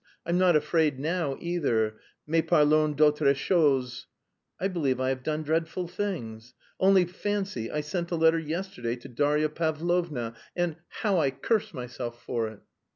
[0.25, 1.99] I'm not afraid now either.
[2.25, 4.07] Mais parlons d'autre chose....
[4.59, 6.55] I believe I have done dreadful things.
[6.79, 10.77] Only fancy, I sent a letter yesterday to Darya Pavlovna and...
[10.89, 12.61] how I curse myself for it!"